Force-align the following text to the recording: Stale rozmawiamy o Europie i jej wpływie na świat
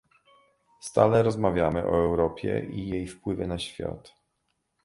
Stale 0.81 1.23
rozmawiamy 1.23 1.83
o 1.83 1.95
Europie 1.97 2.65
i 2.69 2.89
jej 2.89 3.07
wpływie 3.07 3.47
na 3.47 3.59
świat 3.59 4.13